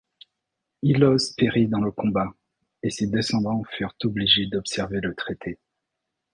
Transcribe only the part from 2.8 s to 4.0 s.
et ses descendants furent